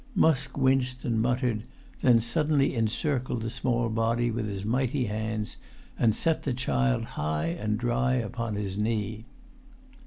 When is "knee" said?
8.79-9.25